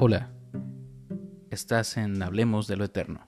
[0.00, 0.30] Hola,
[1.50, 3.26] estás en Hablemos de lo Eterno.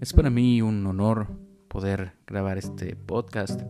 [0.00, 1.28] Es para mí un honor
[1.68, 3.62] poder grabar este podcast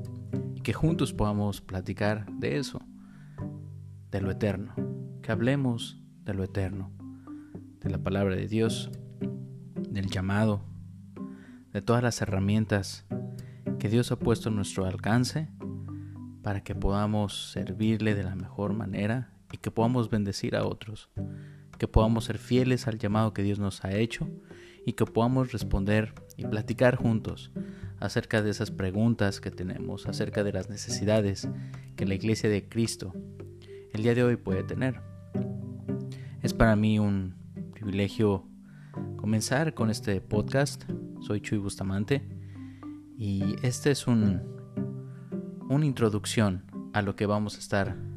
[0.55, 2.81] y que juntos podamos platicar de eso,
[4.11, 4.75] de lo eterno,
[5.21, 6.91] que hablemos de lo eterno,
[7.81, 8.91] de la palabra de Dios,
[9.91, 10.63] del llamado,
[11.71, 13.05] de todas las herramientas
[13.79, 15.51] que Dios ha puesto a nuestro alcance
[16.41, 21.09] para que podamos servirle de la mejor manera y que podamos bendecir a otros,
[21.79, 24.29] que podamos ser fieles al llamado que Dios nos ha hecho
[24.85, 27.51] y que podamos responder y platicar juntos
[28.01, 31.49] acerca de esas preguntas que tenemos, acerca de las necesidades
[31.97, 33.13] que la iglesia de Cristo
[33.93, 35.01] el día de hoy puede tener.
[36.43, 37.35] Es para mí un
[37.73, 38.47] privilegio
[39.17, 40.85] comenzar con este podcast.
[41.21, 42.23] Soy Chuy Bustamante
[43.17, 44.43] y este es un,
[45.69, 48.08] una introducción a lo que vamos a estar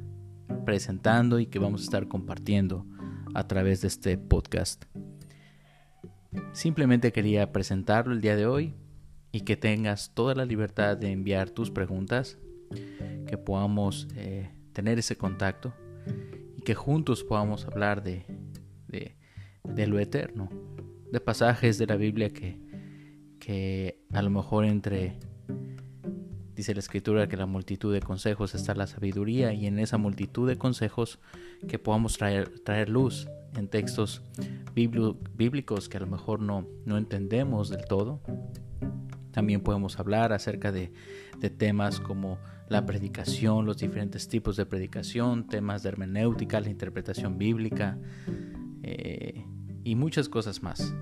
[0.72, 2.86] presentando y que vamos a estar compartiendo
[3.34, 4.86] a través de este podcast.
[6.54, 8.74] Simplemente quería presentarlo el día de hoy
[9.34, 12.38] y que tengas toda la libertad de enviar tus preguntas,
[13.28, 15.74] que podamos eh, tener ese contacto
[16.56, 18.24] y que juntos podamos hablar de,
[18.88, 19.18] de,
[19.66, 20.48] de, lo eterno,
[21.12, 22.62] de pasajes de la Biblia que,
[23.42, 25.20] que a lo mejor entre
[26.56, 30.48] Dice la escritura que la multitud de consejos está la sabiduría y en esa multitud
[30.48, 31.20] de consejos
[31.68, 34.22] que podamos traer, traer luz en textos
[34.74, 38.22] bíblicos que a lo mejor no, no entendemos del todo.
[39.32, 40.92] También podemos hablar acerca de,
[41.40, 47.38] de, temas como la predicación, los diferentes tipos de predicación, temas de hermenéutica, la interpretación
[47.38, 47.98] bíblica
[48.84, 49.46] eh,
[49.86, 50.94] y muchas cosas más.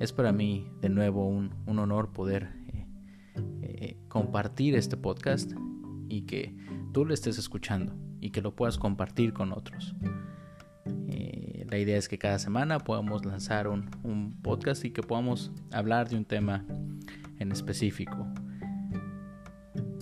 [0.00, 2.63] Es para mí de nuevo un, un honor poder
[4.08, 5.52] compartir este podcast
[6.08, 6.54] y que
[6.92, 9.94] tú lo estés escuchando y que lo puedas compartir con otros.
[11.08, 15.52] Eh, la idea es que cada semana podamos lanzar un, un podcast y que podamos
[15.72, 16.64] hablar de un tema
[17.38, 18.26] en específico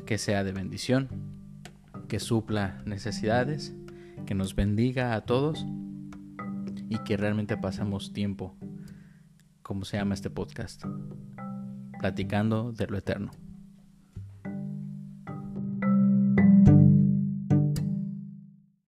[0.06, 1.08] que sea de bendición,
[2.08, 3.74] que supla necesidades,
[4.26, 5.64] que nos bendiga a todos
[6.88, 8.54] y que realmente pasemos tiempo,
[9.62, 10.84] como se llama este podcast,
[11.98, 13.30] platicando de lo eterno.